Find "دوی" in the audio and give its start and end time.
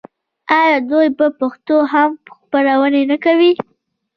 0.89-1.07